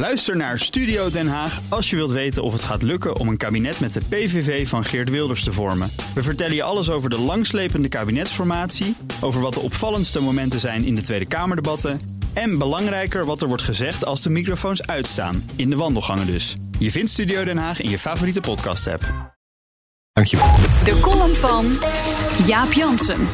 [0.00, 3.36] Luister naar Studio Den Haag als je wilt weten of het gaat lukken om een
[3.36, 5.92] kabinet met de PVV van Geert Wilders te vormen.
[6.14, 10.94] We vertellen je alles over de langslepende kabinetsformatie, over wat de opvallendste momenten zijn in
[10.94, 12.00] de Tweede Kamerdebatten
[12.32, 16.56] en belangrijker wat er wordt gezegd als de microfoons uitstaan, in de wandelgangen dus.
[16.78, 19.34] Je vindt Studio Den Haag in je favoriete podcast-app.
[20.12, 20.46] Dankjewel.
[20.84, 21.78] De column van
[22.46, 23.28] Jaap Jansen.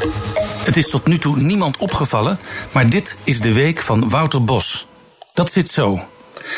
[0.65, 2.39] Het is tot nu toe niemand opgevallen,
[2.73, 4.87] maar dit is de week van Wouter Bos.
[5.35, 6.01] Dat zit zo.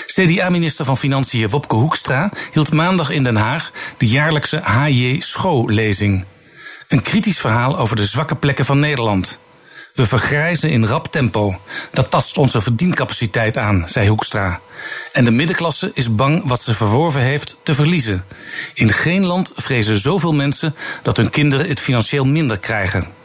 [0.07, 6.25] CDA-minister van Financiën Wopke Hoekstra hield maandag in Den Haag de jaarlijkse HJ Scho-lezing.
[6.89, 9.39] Een kritisch verhaal over de zwakke plekken van Nederland.
[9.95, 11.61] We vergrijzen in rap tempo.
[11.93, 14.61] Dat tast onze verdiencapaciteit aan, zei Hoekstra.
[15.13, 18.25] En de middenklasse is bang wat ze verworven heeft te verliezen.
[18.75, 23.18] In geen land vrezen zoveel mensen dat hun kinderen het financieel minder krijgen.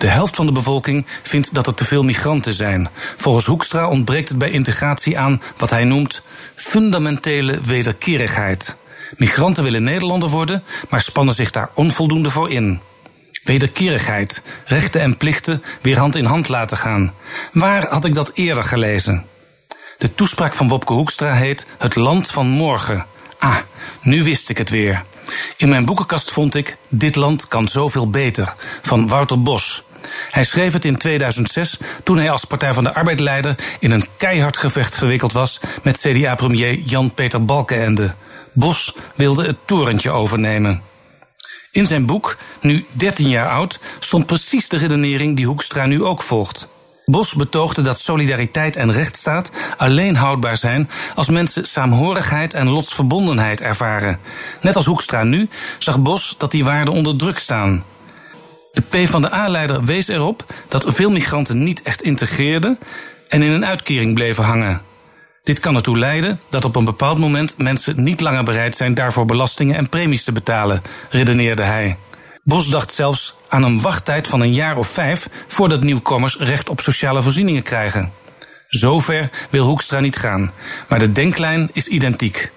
[0.00, 2.88] De helft van de bevolking vindt dat er te veel migranten zijn.
[3.16, 6.22] Volgens Hoekstra ontbreekt het bij integratie aan wat hij noemt
[6.54, 8.76] fundamentele wederkerigheid.
[9.16, 12.80] Migranten willen Nederlander worden, maar spannen zich daar onvoldoende voor in.
[13.44, 17.14] Wederkerigheid, rechten en plichten weer hand in hand laten gaan.
[17.52, 19.26] Waar had ik dat eerder gelezen?
[19.98, 23.06] De toespraak van Wopke Hoekstra heet Het Land van Morgen.
[23.38, 23.56] Ah,
[24.02, 25.04] nu wist ik het weer.
[25.56, 29.84] In mijn boekenkast vond ik Dit land kan zoveel beter van Wouter Bos.
[30.30, 34.04] Hij schreef het in 2006 toen hij als Partij van de Arbeid leider in een
[34.16, 38.14] keihard gevecht verwikkeld was met CDA-premier Jan-Peter Balkenende.
[38.52, 40.82] Bos wilde het torentje overnemen.
[41.70, 46.22] In zijn boek, nu 13 jaar oud, stond precies de redenering die Hoekstra nu ook
[46.22, 46.68] volgt.
[47.04, 54.18] Bos betoogde dat solidariteit en rechtsstaat alleen houdbaar zijn als mensen saamhorigheid en lotsverbondenheid ervaren.
[54.60, 57.84] Net als Hoekstra nu zag Bos dat die waarden onder druk staan.
[58.70, 62.78] De PvdA-leider wees erop dat veel migranten niet echt integreerden
[63.28, 64.82] en in een uitkering bleven hangen.
[65.42, 69.24] Dit kan ertoe leiden dat op een bepaald moment mensen niet langer bereid zijn daarvoor
[69.24, 71.96] belastingen en premies te betalen, redeneerde hij.
[72.44, 76.80] Bos dacht zelfs aan een wachttijd van een jaar of vijf voordat nieuwkomers recht op
[76.80, 78.12] sociale voorzieningen krijgen.
[78.68, 80.52] Zover wil Hoekstra niet gaan,
[80.88, 82.52] maar de denklijn is identiek.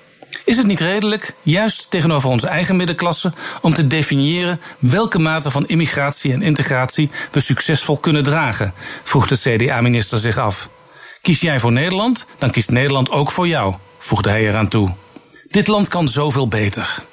[0.45, 5.67] Is het niet redelijk, juist tegenover onze eigen middenklasse, om te definiëren welke mate van
[5.67, 8.73] immigratie en integratie we succesvol kunnen dragen?
[9.03, 10.69] vroeg de CDA-minister zich af.
[11.21, 14.95] Kies jij voor Nederland, dan kiest Nederland ook voor jou, voegde hij eraan toe.
[15.47, 17.03] Dit land kan zoveel beter.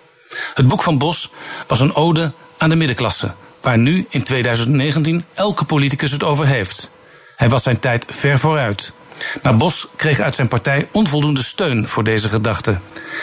[0.54, 1.30] Het boek van Bos
[1.66, 6.90] was een ode aan de middenklasse, waar nu in 2019 elke politicus het over heeft.
[7.36, 8.92] Hij was zijn tijd ver vooruit.
[9.42, 12.78] Maar Bos kreeg uit zijn partij onvoldoende steun voor deze gedachte.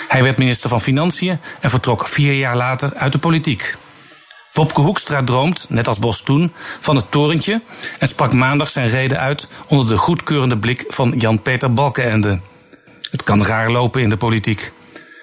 [0.08, 3.76] Hij werd minister van Financiën en vertrok vier jaar later uit de politiek.
[4.54, 7.62] Wopke Hoekstra droomt, net als Bos toen, van het torentje
[8.00, 12.40] en sprak maandag zijn reden uit onder de goedkeurende blik van Jan-Peter Balkenende.
[13.12, 14.72] Het kan raar lopen in de politiek.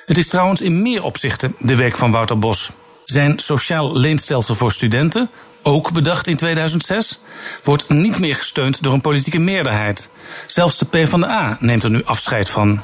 [0.06, 2.72] Het is trouwens in meer opzichten de week van Wouter Bos.
[3.04, 5.30] Zijn sociaal leenstelsel voor studenten,
[5.62, 7.20] ook bedacht in 2006,
[7.64, 10.10] wordt niet meer gesteund door een politieke meerderheid.
[10.46, 12.80] Zelfs de PvdA neemt er nu afscheid van.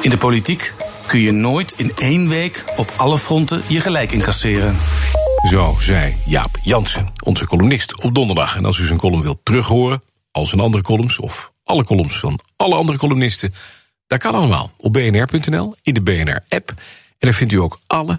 [0.00, 0.72] In de politiek
[1.06, 4.76] kun je nooit in één week op alle fronten je gelijk incasseren.
[5.50, 8.56] Zo zei Jaap Jansen, onze columnist op donderdag.
[8.56, 12.40] En als u zijn column wilt terughoren, al zijn andere columns of alle columns van
[12.56, 13.54] alle andere columnisten,
[14.06, 16.68] dat kan allemaal op bnr.nl in de BNR-app.
[16.68, 16.74] En
[17.18, 18.18] daar vindt u ook alle,